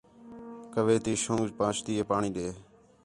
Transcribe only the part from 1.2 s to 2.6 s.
شنگ پہنچتی ہِے پاݨی ݙے